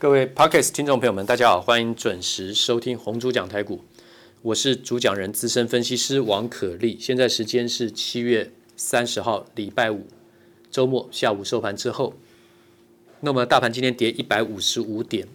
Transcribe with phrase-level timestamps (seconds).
[0.00, 3.82] 各位 Podcast 听众朋友们，大家好，欢迎准时收听红猪讲台股，
[4.42, 6.96] 我是主讲人资深分析师王可立。
[7.00, 10.06] 现在时间是七月三十号礼拜五
[10.70, 12.14] 周末下午收盘之后，
[13.22, 15.26] 那么大盘今天跌一百五十五点，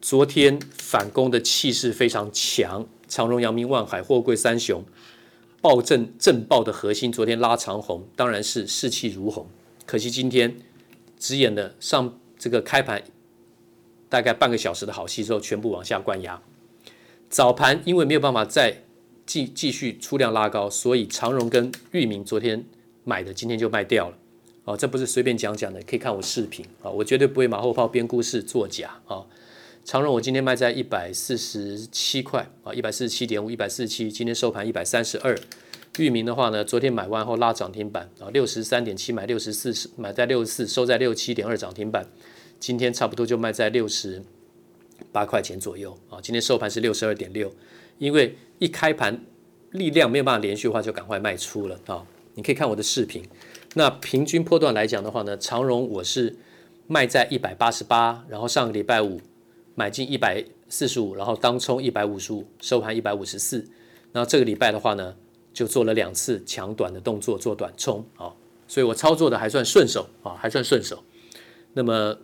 [0.00, 4.84] 昨天反攻的气势非常强，长荣、阳明、万海、货柜三雄
[5.60, 9.46] 暴震震爆的核心，昨天拉长红，当然是士气如虹。
[9.86, 10.56] 可惜今天
[11.20, 13.00] 只演了上这个开盘。
[14.08, 16.40] 大概半个小时的好戏之后，全部往下灌压。
[17.28, 18.82] 早盘因为没有办法再
[19.26, 22.64] 继继续出量拉高，所以长荣跟域名昨天
[23.04, 24.16] 买的，今天就卖掉了。
[24.64, 29.24] 哦，这不是随便讲讲的，可以看我视频啊，我绝对不会马后炮编故事作假啊。
[29.84, 35.38] 长荣我今天卖在一百四十七块啊，一百四十七点五，一百四十七，今天收盘一百三十二。
[35.98, 42.06] 域名的话呢，昨天买完后拉涨停板啊，六十三点七买六十四，买在六十四，收在六七点二涨停板。
[42.60, 44.22] 今天差不多就卖在六十
[45.12, 47.52] 八块钱左右啊，今天收盘是六十二点六，
[47.98, 49.24] 因为一开盘
[49.70, 52.04] 力量没有办法连续的话，就赶快卖出了啊。
[52.34, 53.24] 你可以看我的视频，
[53.74, 56.36] 那平均波段来讲的话呢，长荣我是
[56.86, 59.20] 卖在一百八十八，然后上个礼拜五
[59.74, 63.58] 买进一百四十五，然后当冲一百五十五，收盘一百五十四。
[64.12, 65.14] 然后这个礼拜的话呢，
[65.52, 68.34] 就做了两次抢短的动作，做短冲啊，
[68.66, 71.04] 所以我操作的还算顺手啊，还算顺手。
[71.74, 72.18] 那么。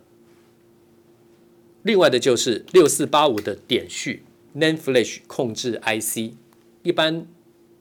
[1.85, 4.23] 另外的就是六四八五的点序
[4.55, 6.33] NAND Flash 控制 IC，
[6.81, 7.27] 一般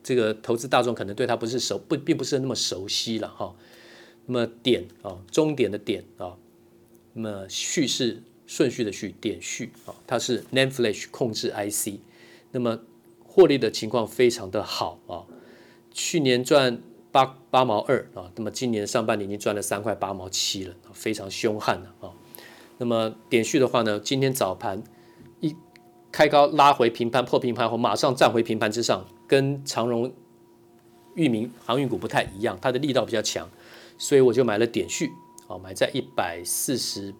[0.02, 3.56] 这个投资大众可能对它不是熟不并不是那么熟悉了哈。
[4.26, 6.36] 那么点啊，终点的点啊，
[7.14, 11.98] 那么序是顺序的序，点序啊，它是 NAND Flash 控制 IC，
[12.52, 12.80] 那么
[13.24, 15.24] 获利的情况非常的好啊，
[15.90, 16.78] 去年赚
[17.10, 22.12] 八八毛二啊，那么今年上半年已经赚了三块八毛七了，非常凶悍了啊。
[22.78, 24.82] 那么点序的话呢，今天早盘
[25.40, 25.54] 一
[26.10, 30.12] 开高拉回平盘破平盘后，马上站回平盘之上，跟长荣、
[31.14, 33.48] 裕民航运股不太一样，它的力道比较强，
[33.96, 35.10] 所以我就买了点序，
[35.46, 37.14] 啊，买在一百四十，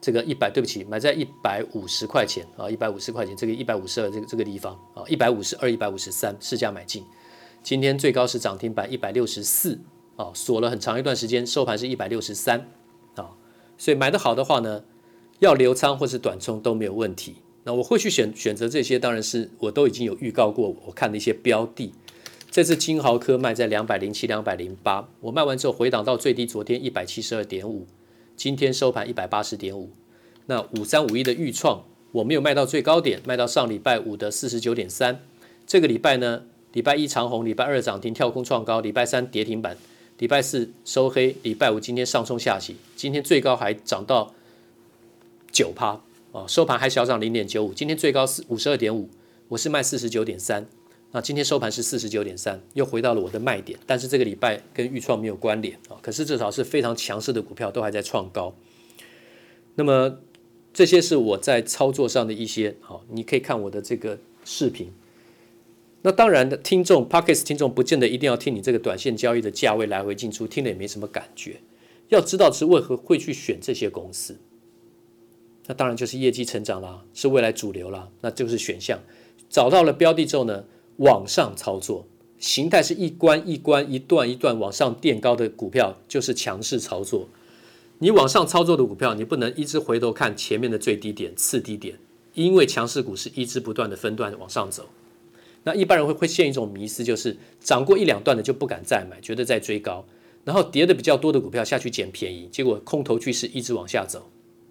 [0.00, 7.04] 这个一百对不起，买在一百五十块钱啊，一百五十块钱，这个一百五十二这个这个地方啊，一百五十二、一百五十三市价买进，
[7.62, 9.80] 今天最高是涨停板一百六十四
[10.16, 12.68] 啊，锁了很长一段时间，收盘是一百六十三。
[13.76, 14.84] 所以买得好的话呢，
[15.40, 17.36] 要留仓或是短冲都没有问题。
[17.64, 21.92] 那我会去选选择这些，当然是我都已经有预告过，我看的一些标的。
[22.50, 27.86] 这次金豪科卖在两百零七、两百零八，我卖完之后回档到最低，昨天一百七十二点五，
[28.36, 29.90] 今天收盘一百八十点五。
[30.46, 35.20] 那五三五一的钰创我没有卖到最高点，卖到上礼拜五的四十九点三。
[35.66, 39.76] 这个礼拜呢，礼拜一长红，礼拜二涨停跳空创高，礼拜三跌停板。
[40.18, 44.32] 礼拜四收黑，礼拜五今天上冲下洗，今天最高还涨到
[45.50, 46.00] 九趴。
[46.32, 49.08] 啊，收盘还小涨零点九五，今天最高是五十二点五，
[49.46, 50.66] 我是卖四十九点三，
[51.12, 58.52] 那今天收盘是四十九点三，又回到了我的卖点，但是这个礼拜跟预创没有关联啊，可是至少是非常强势的股票都还在创高，
[59.76, 60.18] 那么
[60.72, 64.92] 这些是我在操作上的一些好，你可以看我的这个视频。
[66.06, 71.62] 那当然的，听众 Podcast 听众不见得一定要听你这个短线交易的价位来回进出，听了也没什么感觉。
[72.10, 74.36] 要知道是为何会去选这些公司，
[75.64, 79.00] 那当然就是业绩成长啦，是未来主流啦，那就是选项。
[79.48, 80.64] 找到了标的之后呢，
[80.98, 82.06] 往上操作，
[82.38, 87.30] 形态是一关一关、一段一段往上垫高的股票，就是强势操作。
[88.00, 91.98] 你往上操作的股票，你不能一直回头看前面的最低点、次低点，
[92.34, 94.90] 因为强势股是一直不断的分段往上走。
[95.64, 100.04] 那一般人会会陷一种迷思，就是涨过一两段的就不敢再买，觉得在追高，
[100.44, 104.30] 然后跌的比较多的股票下去捡便宜，结果空头趋势一直往下走，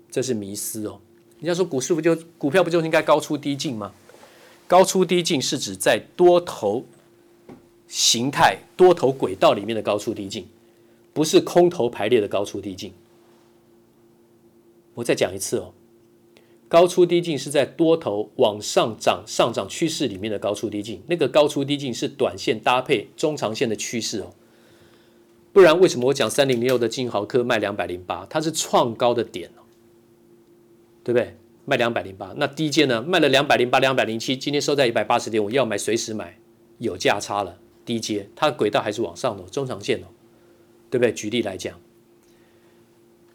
[0.09, 1.01] 这是迷思哦。
[1.39, 3.91] 人家说股市不就股票不就应该高出低进吗？
[4.67, 6.85] 高出低进是指在多头
[7.87, 10.47] 形态、多头轨道里面的高出低进，
[11.11, 12.93] 不是空头排列的高出低进。
[14.93, 15.73] 我再讲一次哦。
[16.73, 24.33] 高出低进是在多头往上涨上涨趋势里面的高出低进，那个高出低进是短线搭配中长线的趋势哦。
[25.51, 29.61] 不然为什么我讲三零零六的金豪科卖两百零八，它是创高的点哦，
[31.03, 31.37] 对不对？
[31.65, 33.03] 卖两百零八，那低阶呢？
[33.03, 36.39] 卖了两百零八、两百零七，今天收在一百八十点五，要买随时买，
[36.79, 37.59] 有价差了。
[37.85, 40.09] 低阶它的轨道还是往上的，中长线哦，
[40.89, 41.13] 对不对？
[41.13, 41.79] 举例来讲。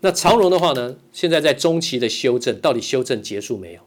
[0.01, 3.81] 那长荣的话呢，现在在中期的修正，到底修正结束没有？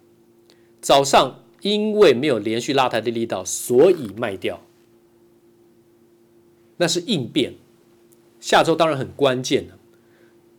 [0.82, 4.62] 早上因为没有连续拉抬的力道，所以卖掉。
[6.78, 7.54] 那是应变。
[8.40, 9.78] 下周当然很关键了。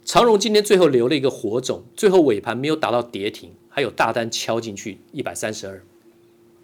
[0.05, 5.83] 长荣今天最后留了一个火种，最后尾盘没有打到跌停，还有大单敲进去一百三十二，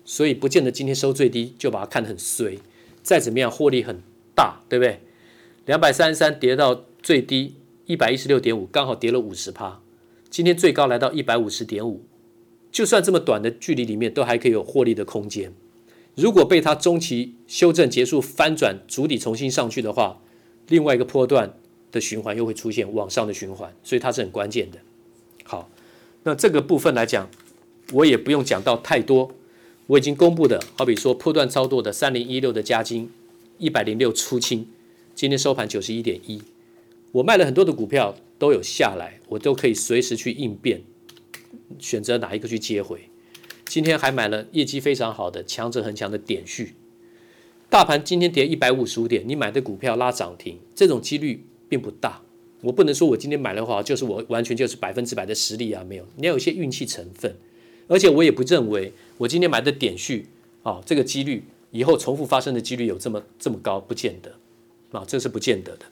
[0.04, 2.58] 所以不见得今天收最低就把它看得很衰。
[3.02, 4.00] 再怎么样，获利很
[4.34, 5.00] 大，对不对？
[5.66, 7.54] 两百三十三跌到最低
[7.88, 9.80] 一百一十六点五，刚好跌了五十趴。
[10.28, 12.04] 今天最高来到一百五十点五，
[12.70, 15.54] 就算这么短的距离里面，都还可以有获利的空间。
[16.14, 20.20] 如果被它中期修正结束翻转，筑底重新上去的话，
[20.68, 21.54] 另外一个波段
[21.90, 24.78] 的循环又会出现往上的循环，所以它是很关键的。
[25.44, 25.70] 好，
[26.24, 27.30] 那这个部分来讲，
[27.94, 29.32] 我也不用讲到太多。
[29.86, 33.10] 我已经公布的，好比说波段操作的三零一六的加金，
[33.56, 34.68] 一百零六出清，
[35.14, 36.42] 今天收盘九十一点一。
[37.12, 40.82] 我卖了很多的股票都有下来，我都可以随时去应变，
[41.78, 43.00] 选择哪一个去接回。
[43.64, 46.74] 今天还买了业绩非常好的强者恒强的点序。
[47.70, 52.22] 大盘今天跌一百五十五点，你买的股票拉涨停，这种几率并不大。
[52.62, 57.36] 我不能说我今天买的话，就是我完全就是百分之百的实力啊，没有，你要有一些运气成分。
[57.86, 60.26] 而且我也不认为我今天买的点序
[60.62, 64.34] 啊，这个几率以后重复发生的几率有这么这么高，不见得
[64.98, 65.86] 啊，这是不见得的。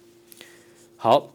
[0.98, 1.34] 好，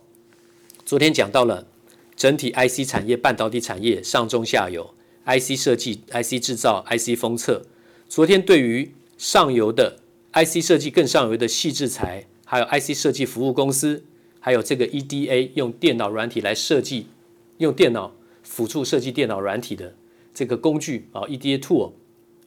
[0.83, 1.67] 昨天讲到了
[2.15, 4.91] 整体 IC 产业、半导体产业上中下游
[5.25, 7.61] ，IC 设计、IC 制造、IC 封测。
[8.09, 9.99] 昨天对于上游的
[10.33, 14.03] IC 设计更上游的细制材，还有 IC 设计服务公司，
[14.39, 17.05] 还有这个 EDA 用电脑软体来设计，
[17.59, 19.93] 用电脑辅助设计电脑软体的
[20.33, 21.91] 这个工具啊，EDA tool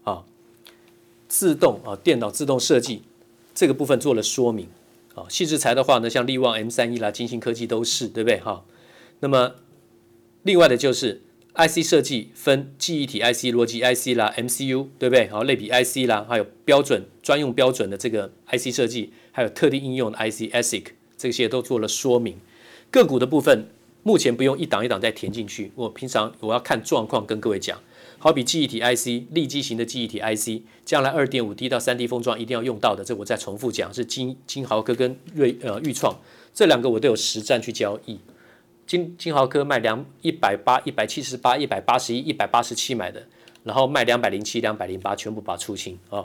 [0.03, 0.25] 啊，
[1.29, 3.03] 自动啊电脑自动设计
[3.55, 4.67] 这个部分做了说明。
[5.15, 8.41] 啊，矽智财的话呢，像力旺 M 三一啦、晶心科技都是，对不对？
[8.41, 8.65] 哈，
[9.21, 9.55] 那么
[10.43, 11.23] 另外的就是
[11.55, 15.29] IC 设计分记忆体 IC、逻辑 IC 啦、MCU，对不对？
[15.29, 22.39] 好，类比 IC 啦，还有标准专用标准的这个 IC 设计，还有特定应用的 IC、ASIC，这些都做了说明。
[22.91, 23.69] 个股的部分
[24.03, 27.79] 目前不用一档一档再填进去，我平常我要看状况跟各位讲。
[28.25, 36.19] 好比记忆体 IC、立基型的记忆体 IC，将来二点五 D 到三 D 封装一定要用到的，这我再重复讲，是金金豪科跟瑞呃钰创
[36.55, 38.19] 这两个我都有实战去交易。
[38.87, 43.23] 金金豪科卖两一百八、一百七十八、一百八十一、一百八十七买的，
[43.63, 46.25] 然后卖两百零七、两百零八，全部把它出清啊。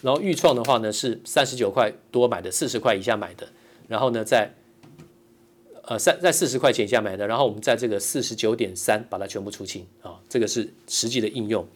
[0.00, 3.48] 然后钰创的话呢是三十九块多买的，四十块以下买的，
[3.88, 4.54] 然后呢在。
[5.84, 11.66] 呃，在在四十块钱以下买的，然后我们在这个四十九点三把它全部出清啊，这个是实际的应用。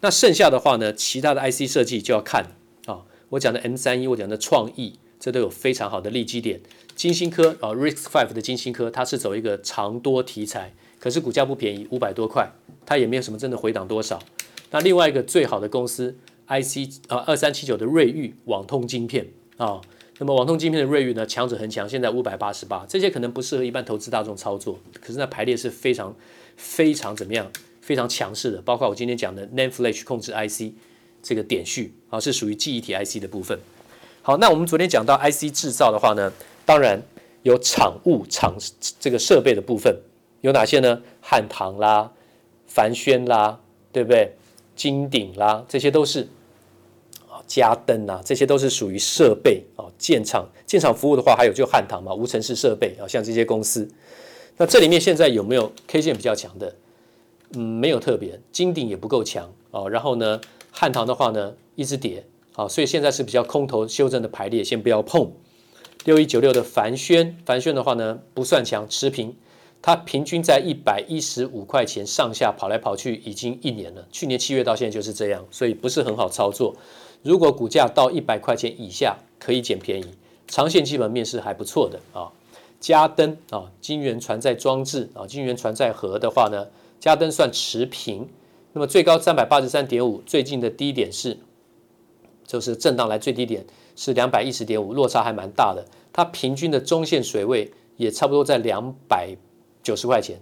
[0.00, 2.46] 那剩下的话呢，其他的 IC 设计就要看
[2.86, 6.60] 啊，我讲的 M 三一，我讲的创意，这都有非常好的利基点。
[6.94, 12.48] 金星科啊，RISC-V 的金星科，它是走一个长多题材，可是股价不便宜，五百多块，
[12.86, 14.20] 它也没有什么真的回档多少。
[14.70, 16.16] 那另外一个最好的公司
[16.46, 19.26] IC 啊，二三七九的瑞昱网通晶片
[19.56, 19.80] 啊。
[20.20, 26.14] 那么网通晶片的瑞昱呢，强者恒强，现在五百八十八，这些可能不适合一般投资大众操作，可是那排列是非常
[26.56, 27.48] 非常怎么样，
[27.80, 28.60] 非常强势的。
[28.62, 30.74] 包括我今天讲的 NAND Flash 控制 IC
[31.22, 33.56] 这个点序啊，是属于记忆体 IC 的部分。
[34.22, 36.32] 好，那我们昨天讲到 IC 制造的话呢，
[36.66, 37.00] 当然
[37.44, 38.56] 有厂务厂
[38.98, 39.96] 这个设备的部分
[40.40, 41.00] 有哪些呢？
[41.20, 42.10] 汉唐啦、
[42.66, 43.60] 凡轩啦，
[43.92, 44.34] 对不对？
[44.74, 46.26] 金鼎啦，这些都是。
[47.48, 53.88] 加登啊，这些都是属于设备啊，建厂建厂服务的话，还有就汉唐嘛，无尘室设备啊，像这些公司。
[54.58, 56.74] 那这里面现在有没有 K 线比较强的？
[57.54, 59.88] 嗯，没有特别，金鼎也不够强啊。
[59.88, 65.32] 然后呢，汉唐的话呢，一直跌啊，所以现在是比较空头修正的排列，先不要碰。
[66.04, 69.34] 六一九六的凡轩，凡轩的话呢，不算强，持平，
[69.80, 74.06] 它平均在一百一十五块钱上下跑来跑去，已经一年了。
[74.12, 76.76] 去年七月到现在就是这样，所以不是很好操作。
[77.22, 80.06] 如果股价到一百块钱以下，可以捡便宜，
[80.46, 82.30] 长线基本面是还不错的啊。
[82.80, 86.68] 嘉登啊，晶圆传载装置啊，晶圆传载盒的话呢，
[87.00, 88.28] 嘉登算持平，
[88.72, 91.36] 那么最高三百八十三点五，最近的低点是，
[92.46, 95.84] 就是震荡来最低点是两百一十点五，落差还蛮大的。
[96.12, 99.36] 它平均的中线水位也差不多在两百
[99.82, 100.38] 九十块钱，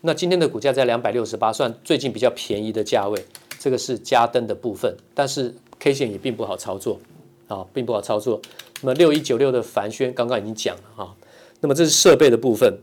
[0.00, 3.24] 那今天的股价在两百六十八，算最近比较便宜的价位。
[3.58, 5.54] 这个是嘉登的部分，但是。
[5.80, 7.00] K 线也并不好操作
[7.48, 8.40] 啊，并不好操作。
[8.82, 11.16] 那么六一九六的凡轩刚刚已经讲了啊。
[11.60, 12.78] 那么这是设备的部分，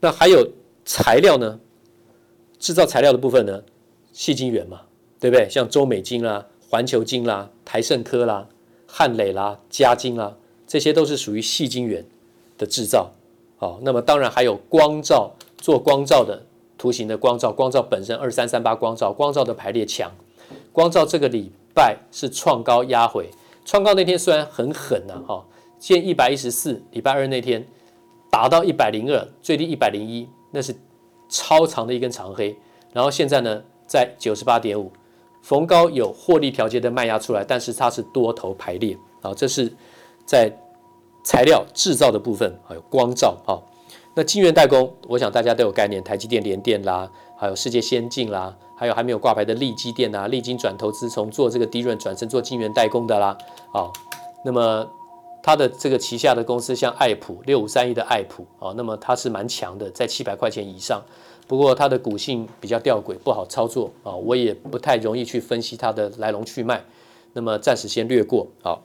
[0.00, 0.46] 那还有
[0.84, 1.58] 材料呢？
[2.58, 3.62] 制造材料的部分呢？
[4.12, 4.82] 细晶圆嘛，
[5.18, 5.48] 对不对？
[5.48, 8.48] 像中美金啦、环球金啦、台盛科啦、
[8.86, 10.36] 汉磊啦、嘉金啦，
[10.66, 12.04] 这些都是属于细晶圆
[12.58, 13.12] 的制造。
[13.56, 16.44] 好，那么当然还有光照，做光照的
[16.76, 20.12] 图形的光照，光照本身二三三八光照，光照的排列强，
[20.72, 21.52] 光照这个里。
[21.80, 23.30] 拜是创高压回，
[23.64, 25.42] 创高那天虽然很狠呐，哈，
[25.78, 27.66] 见一百一十四，礼拜二那天
[28.30, 30.74] 打到一百零二，最低一百零一，那是
[31.30, 32.54] 超长的一根长黑。
[32.92, 34.92] 然后现在呢，在九十八点五，
[35.40, 39.72] 逢高有获利调节的卖压出来，但是它是多头排列啊，这是
[40.26, 40.52] 在
[41.24, 43.56] 材料制造的部分，还有光照啊。
[44.14, 53.36] 那晶圆代工，我想大家都有概念，台积电、联电啦，还有世界先进啦，还有还没有挂牌的利基电啊，力晶转投资从做这个 DRAM 转成做晶圆代工的啦，
[53.74, 53.92] 啊，
[54.42, 54.90] 那么
[55.42, 61.02] 它的这个旗下的公司像爱普六五三一的爱普啊，那么它是蛮强的，在七百块钱以上。
[61.46, 66.82] 不过它的股性比较吊诡，不好操作啊，我也不太容易去分析它的来龙去脉。
[67.34, 68.78] 那么暂时先略过啊。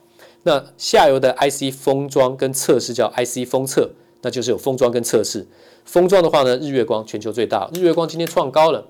[0.43, 3.89] 那下游的 IC 封装跟测试叫 IC 封测，
[4.23, 5.47] 那就是有封装跟测试。
[5.85, 8.85] 封装的话呢，日月光全球最大，日月光今天创高了，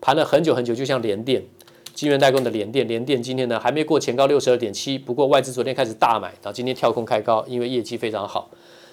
[0.00, 1.42] 盘了很久很久，就像联电，
[1.94, 8.50] 晶圆代工的联电，联电今天呢还没过前高六十二点七，不过外资昨天开始大买，然后今天跳空开高，因为业绩非常好。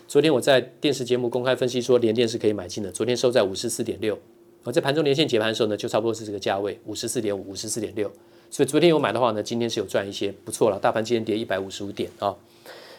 [0.08, 2.92] 昨天我在电视节目公开分析说，联电是可以买进的。
[2.92, 4.18] 昨天收在五十四点六，
[4.64, 8.12] 我在盘中连线解盘的时候呢，就差不多是这个价位，五十四点五、五十四点六。
[8.52, 10.78] 所以昨天有买的话呢，今天是有赚一些，不错了。
[10.78, 12.36] 大盘今天跌一百五十五点啊。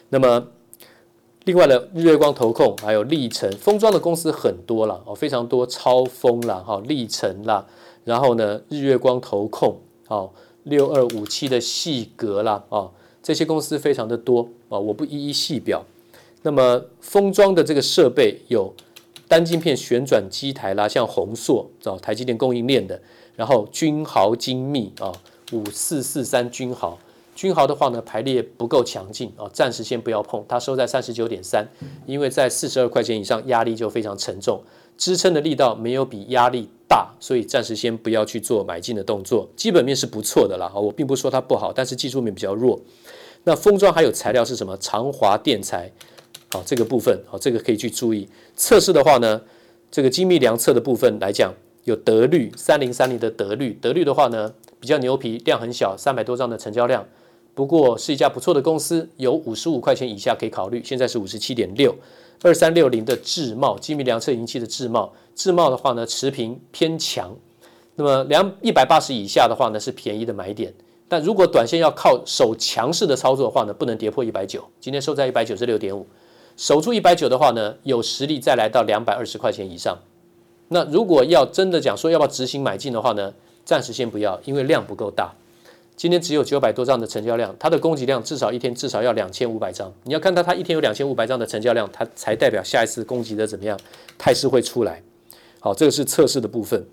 [0.08, 0.48] 那么，
[1.44, 7.64] 另外的日月光投控还有力成封装的公司很多了哦，非常多，超封了哈，力成啦，
[8.04, 10.30] 然后呢，日月光投控哦，
[10.64, 12.90] 六二五七的细格啦啊，
[13.22, 15.84] 这些公司非常的多啊，我不一一细表。
[16.42, 18.74] 那么封装的这个设备有
[19.26, 23.00] 单晶片旋转机台啦，像宏硕找台积电供应链的，
[23.34, 25.10] 然后君豪精密啊，
[25.52, 26.98] 五四四三君豪，
[27.34, 31.66] 君豪的话呢排列不够强劲啊，暂时先不要碰，它收在三十九点三，
[32.04, 34.60] 因为在四十二块钱以上压力就非常沉重，
[34.98, 39.48] 支撑的力道没有比压力大，所以暂时先不要去做买进的动作。
[39.56, 42.80] 基本面是不错的啦，我并不说它不好，但是技术面比较弱。
[43.42, 44.76] 那封装还有材料是什么？
[44.76, 45.90] 长华电材。
[46.52, 48.28] 好，这个部分好，这个可以去注意。
[48.54, 49.42] 测试的话呢，
[49.90, 57.04] 这个精密量测的部分来讲，有德律三零三零的德律，德律的话呢比较牛皮，量很小，三百多张的成交量，
[57.56, 61.92] 不过是一家不错的公司，有五十五块钱以下可以考虑，现在是五十七点六。
[62.44, 67.34] 二三六零的智茂精密量测仪器的智茂，智茂的话呢持平偏强，
[67.94, 70.70] 那么两一百八十以下的话呢是便宜的买点，
[71.08, 76.06] 但如果短线要靠守强势的操作的话呢，不能跌破一百九，今天收在一百九十六点五。
[76.58, 79.98] 守住一百九的话呢，有实力再来到两百二十块钱以上。
[80.68, 83.32] 那如果要真的讲说要不要执行买进的话呢，
[83.64, 85.32] 暂时先不要，因为量不够大。
[85.96, 89.92] 今天只有九百多张的成交量，它的供给量至少一天至少要两千五百张。
[90.02, 93.78] 你要看到它一天有两千五百张的成交量，它才代表下一次供给的怎么样
[94.18, 95.02] 态势会出来。
[95.60, 96.84] 好，这个是测试的部分。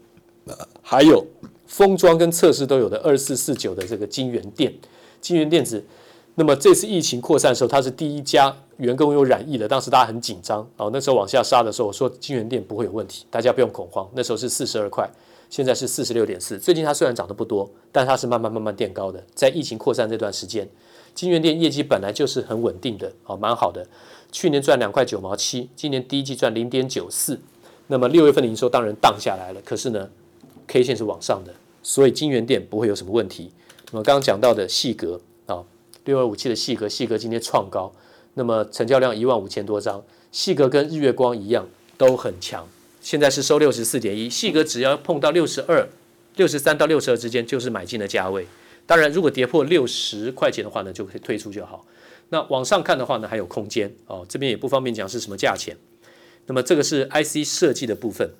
[0.81, 1.25] 还有
[1.67, 4.73] 封装跟测试都有的二四四九的这个晶圆电，
[5.19, 5.83] 晶圆电子。
[6.35, 10.89] 那么这次疫情扩散的时候，它是第一家员工有染疫的，当时大家很紧张哦。
[10.93, 14.09] 那时候往下杀的时候，我说晶圆店不会有问题，大家不用恐慌。
[14.13, 15.09] 那时候是四十二块，
[15.51, 16.57] 现在是四十六点四。
[16.57, 19.23] 最近它虽然涨得不多，但它是慢慢慢慢垫高的。
[19.35, 20.67] 在疫情扩散这段时间，
[21.13, 23.85] 金源店业绩本来就是很稳定的，哦，蛮好的。
[24.31, 27.39] 去年赚两块九毛七，今年第一季赚零点九四。
[27.87, 30.09] 那么六月份的营收当然荡下来了，可是呢
[30.65, 31.53] ，K 线是往上的，
[31.83, 33.51] 所以金源店不会有什么问题。
[33.91, 35.63] 那么刚刚讲到的细格啊。
[36.05, 37.93] 六二五七的细格，细格今天创高，
[38.33, 42.67] 那么成交量一万五千多张，细格跟日月光一样都很强，
[43.01, 45.89] 现在是收六十四点一，细格只要碰到六十二、
[46.37, 48.47] 六十三到六十二之间就是买进的价位，
[48.85, 51.85] 当然如果跌破六十块钱的话呢，就可以退出就好。
[52.29, 55.75] 那往上看的话呢，还有空间哦，这边也不方便讲是什么价钱。
[56.45, 58.31] 那么这个是 IC 设计的部分，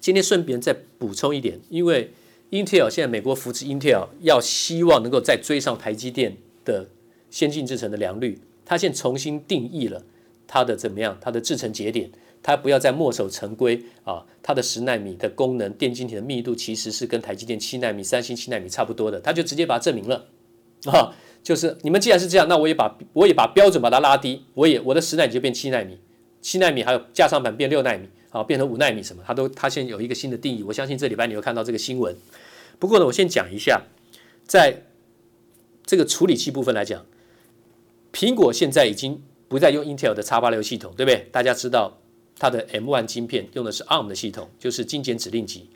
[0.00, 2.12] 今天顺便再补充一点，因为
[2.50, 6.36] Intel 现在美国扶持 Intel，要希望能够再追上台积电。
[6.68, 6.86] 的
[7.30, 10.04] 先进制程的良率，它现在重新定义了
[10.46, 11.16] 它的怎么样？
[11.18, 12.10] 它的制程节点，
[12.48, 14.24] 它不要再墨守成规啊！
[14.42, 20.26] 它的十纳米的功能，电晶体的密度其实是跟台积电七纳米、三星七纳米差不多的，它就直接把它证明了
[20.86, 21.14] 啊！
[21.42, 25.98] 就是你们既然是这样，那我也把我也把标准把它拉低，我也我的十纳米就变七纳米，
[26.40, 30.62] 七纳米还有架上板变六纳米啊，变成五纳米什么，它都它现在有一个新的定义。
[30.62, 32.16] 我相信这礼拜你会看到这个新闻。
[32.78, 33.82] 不过呢，我先讲一下，
[34.46, 34.84] 在。
[35.84, 37.06] 这个处理器部分来讲，
[38.12, 41.26] 苹果现在已经不再用 Intel 的 X86 系统，对不对？
[41.32, 41.98] 大家知道
[42.38, 45.68] 它的 M1 晶片用的是 ARM 的系统，就是精简指令集。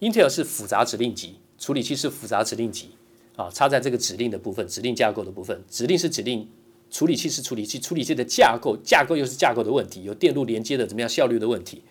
[0.00, 2.90] Intel 是复杂指令集，处理器是复杂指令集
[3.36, 6.48] 啊，插在这个指令的部分，指令架构的部分，指令是指令，
[6.90, 11.82] 处理器是处理器，处理器的架构，架构又是架构的问题，有电路连接的怎么样效率的问题。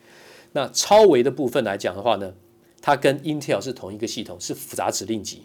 [0.53, 2.33] 那超微的部分来讲的话呢，
[2.81, 5.43] 它跟 Intel 是同一个系统，是复杂指令集。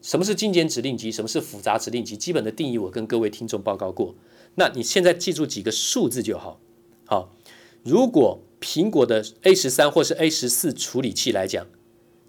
[0.00, 1.10] 什么是精简指令集？
[1.10, 2.16] 什么是复杂指令集？
[2.16, 4.14] 基本的定义我跟各位听众报告过。
[4.54, 6.60] 那你现在记住几个数字就好。
[7.04, 7.34] 好，
[7.84, 11.66] 如果苹果的 A 十三或是 A 十四处理器来讲，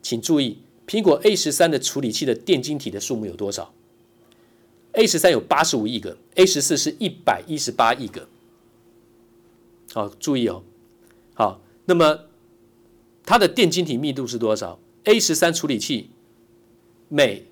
[0.01, 3.74] 请注意，苹果 A 十三的处理器的电晶体的数目有多少
[4.94, 8.27] ？A 十三有八十五亿个，A 十四是一百一十八亿个。
[9.94, 10.63] 好，注意哦。
[11.34, 12.25] 好，那么
[13.25, 16.12] 它的电晶体密度是多少？A 十三处理器
[17.08, 17.48] 每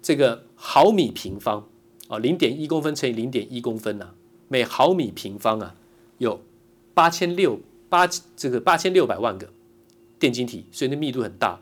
[0.00, 1.68] 这个毫米平方
[2.08, 4.14] 啊，零点一公分乘以零点一公分呐、
[4.48, 5.74] 每毫米平方啊
[6.16, 6.40] 有
[6.98, 9.48] 八千六八这个八千六百万个
[10.18, 11.60] 电晶体，所以那密度很大。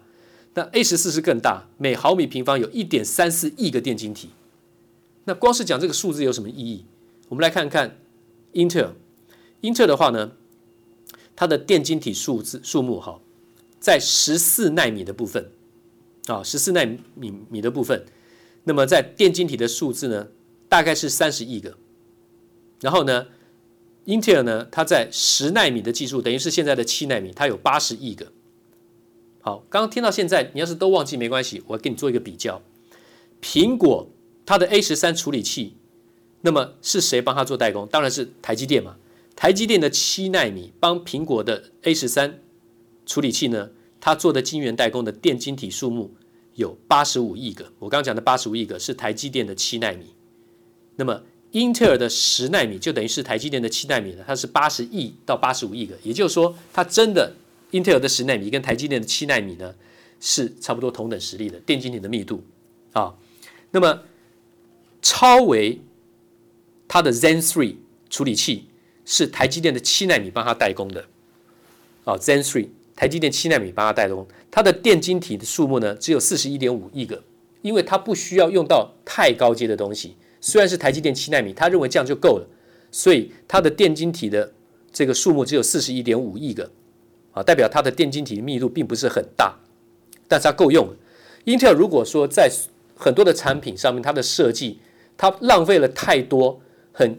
[0.54, 4.30] 那 A 十四是更大，每毫米平方有一点三四亿个电晶体。
[5.24, 6.86] 那光是讲这个数字有什么意义？
[7.28, 7.98] 我们来看看
[8.54, 8.92] Intel。
[9.60, 10.32] Intel 的话呢，
[11.36, 13.20] 它的电晶体数字数目哈，
[13.78, 15.50] 在十四纳米的部分
[16.28, 18.06] 啊，十四纳米米的部分，
[18.64, 20.28] 那么在电晶体的数字呢，
[20.70, 21.76] 大概是三十亿个。
[22.80, 23.26] 然后呢
[24.06, 28.32] 英特尔呢，它在十纳米的技术，等于是现在的七纳米，它有八十亿个。
[29.40, 32.62] 好，刚刚听到现在，你要是都忘记没关系，我给你做一个比较。
[33.42, 34.08] 苹果
[34.44, 35.76] 它的 A 十三处理器，
[36.40, 37.86] 那么是谁帮它做代工？
[37.86, 38.96] 当然是台积电嘛。
[39.34, 42.40] 台积电的七纳米帮苹果的 A 十三
[43.04, 43.70] 处理器呢，
[44.00, 46.14] 它做的晶圆代工的电晶体数目
[46.54, 47.64] 有八十五亿个。
[47.80, 50.14] 我刚刚讲的八十五亿个是台积电的七纳米，
[50.94, 51.22] 那么
[51.56, 55.96] 英特尔的十纳米就等于是台积电的七纳米了，它是八十亿到八十五亿个。
[56.02, 57.32] 也就是说，它真的
[57.70, 59.74] 英特尔的十纳米跟台积电的七纳米呢
[60.20, 62.44] 是差不多同等实力的电晶体的密度
[62.92, 63.14] 啊。
[63.70, 64.02] 那么
[65.00, 65.80] 超微
[66.86, 67.76] 它的 Zen 3
[68.10, 68.66] 处理器。
[69.08, 71.04] 是台积电的七纳米帮它代工的，
[72.02, 77.22] 啊，Zen 3，台积电七纳米帮它代工，它的电晶体的数目呢只有四十一点五亿个，
[77.62, 82.46] 因为它不需要用到太高阶的东西，虽然是台积电七纳米，他认为这样就够了，
[82.92, 84.52] 所以它的电晶体的
[84.92, 86.70] 这个数目只有四十一点五亿个，
[87.32, 89.56] 啊，代表它的电晶体的密度并不是很大，
[90.28, 90.88] 但是它够用。
[91.46, 92.48] Intel 如果说在
[92.94, 94.78] 很多的产品上面，它的设计
[95.16, 96.60] 它浪费了太多
[96.92, 97.18] 很。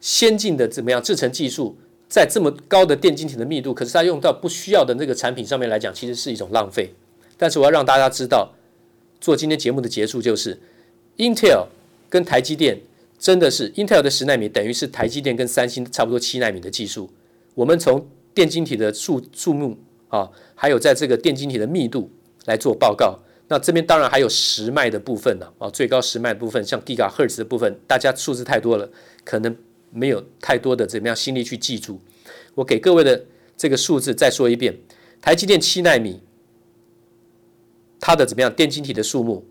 [0.00, 1.76] 先进的怎么样制程技术，
[2.08, 6.94] 在这么高的电晶体的密度，可是它用到不需要的那个产品上面来讲，其实是一种浪费。
[7.36, 8.52] 但是我要让大家知道，
[9.20, 10.60] 做今天节目的结束就是
[11.16, 11.66] ，Intel
[12.08, 12.80] 跟台积电
[13.18, 17.10] 真的是 Intel 的十纳米等于是台积电跟三星差不多七纳米的技术。
[17.54, 19.76] 我们从电晶体的数数目
[20.08, 22.10] 啊，还有在这个电晶体的密度
[22.46, 23.18] 来做报告。
[23.48, 28.90] 那这边当然还有时脉的部分呢啊，最高时脉的部分，像 Giga 赫兹的部分，大家数字太多了，
[29.24, 29.56] 可能。
[29.90, 31.98] 没有太多的怎么样心力去记住，
[32.56, 33.24] 我给各位的
[33.56, 34.78] 这个数字再说一遍：
[35.22, 36.20] 台积电七纳米，
[37.98, 39.46] 它的怎么样电晶体的数目，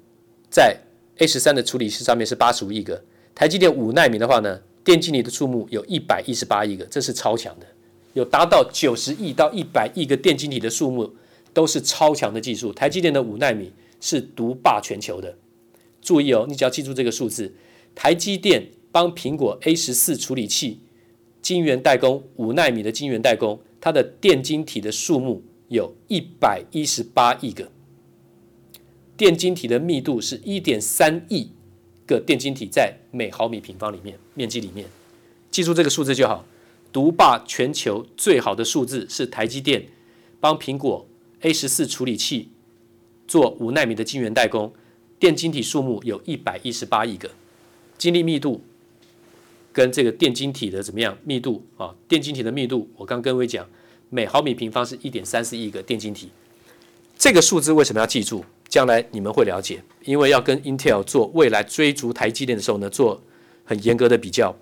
[0.47, 0.79] 在
[1.17, 2.95] A 十三的处理器上面是八十五亿个；
[3.33, 7.65] 台积电五纳米的话呢，电晶体的数目有一百一十八亿个，这是超强的，
[8.13, 11.15] 有达到九十亿到一百亿个电晶体的数目，
[11.53, 12.71] 都是超强的技术。
[12.73, 15.35] 台积电的五纳米是独霸全球的。
[16.01, 17.53] 注意哦，你只要记住这个数字，
[17.95, 18.69] 台积电。
[18.89, 20.79] 帮苹果 A 十四处理器
[21.39, 27.69] 晶圆代工五纳米的晶圆代工，它的电晶体的数目有一百一十八亿个，
[29.17, 31.49] 电晶体的密度是一点三亿
[32.05, 34.87] 个电晶体在每毫米平方里面面积里面，
[35.49, 36.45] 记住这个数字就好。
[36.93, 39.85] 独霸全球最好的数字是台积电
[40.39, 41.05] 帮苹果
[41.41, 42.49] A 十四处理器
[43.27, 44.71] 做五纳米的晶圆代工，
[45.19, 47.29] 电晶体数目有一百一十八亿个，
[47.97, 48.61] 晶粒密度。
[49.73, 51.93] 跟这个电晶体的怎么样密度啊？
[52.07, 53.67] 电晶体的密度，我刚跟各位讲，
[54.09, 56.29] 每毫米平方是一点三四亿个电晶体。
[57.15, 58.43] 这个数字为什么要记住？
[58.77, 63.19] 将来你们会了解，因为要跟 Intel 做未来追逐台积电的时候呢，做
[63.65, 64.55] 很严格的比较，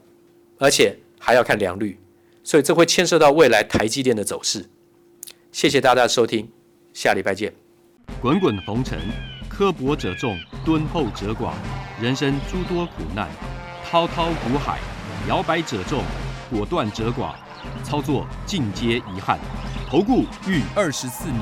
[0.57, 1.99] 而且还要看良率，
[2.41, 4.69] 所以这会牵涉到未来台积电的走势。
[5.51, 6.49] 谢谢大家的收听，
[6.93, 7.53] 下礼拜见。
[8.21, 8.97] 滚滚红尘，
[9.49, 11.51] 刻薄者众，敦厚者寡，
[12.01, 13.27] 人生诸多苦难，
[13.83, 14.79] 滔滔苦海。
[15.27, 16.01] 摇摆者众，
[16.49, 17.33] 果断者寡，
[17.83, 19.37] 操作尽皆遗憾。
[19.89, 21.41] 投顾逾二十四年，